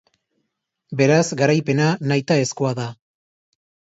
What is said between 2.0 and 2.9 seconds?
nahitaezkoa da.